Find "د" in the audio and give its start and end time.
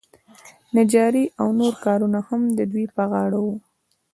2.57-2.59